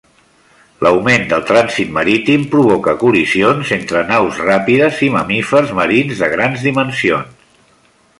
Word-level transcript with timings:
L'augment 0.85 1.25
del 1.33 1.43
trànsit 1.49 1.91
marítim 1.97 2.47
provoca 2.55 2.95
col·lisions 3.03 3.73
entre 3.77 4.01
naus 4.13 4.39
ràpides 4.47 5.03
i 5.09 5.11
mamífers 5.17 5.75
marins 5.81 6.23
de 6.25 6.31
grans 6.33 6.65
dimensions. 6.71 7.53